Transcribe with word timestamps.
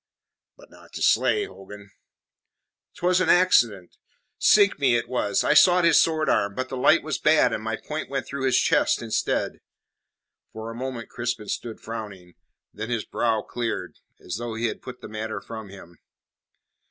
"But 0.57 0.71
not 0.71 0.93
to 0.93 1.03
slay, 1.03 1.45
Hogan!" 1.45 1.91
"Twas 2.95 3.21
an 3.21 3.29
accident. 3.29 3.97
Sink 4.39 4.79
me, 4.79 4.95
it 4.95 5.07
was! 5.07 5.43
I 5.43 5.53
sought 5.53 5.83
his 5.83 6.01
sword 6.01 6.27
arm; 6.27 6.55
but 6.55 6.69
the 6.69 6.75
light 6.75 7.03
was 7.03 7.19
bad, 7.19 7.53
and 7.53 7.61
my 7.63 7.75
point 7.75 8.09
went 8.09 8.25
through 8.25 8.45
his 8.47 8.57
chest 8.57 9.03
instead." 9.03 9.59
For 10.53 10.71
a 10.71 10.75
moment 10.75 11.09
Crispin 11.09 11.49
stood 11.49 11.79
frowning, 11.79 12.33
then 12.73 12.89
his 12.89 13.05
brow 13.05 13.43
cleared, 13.43 13.99
as 14.19 14.37
though 14.37 14.55
he 14.55 14.65
had 14.65 14.81
put 14.81 15.01
the 15.01 15.07
matter 15.07 15.39
from 15.39 15.69
him. 15.69 15.99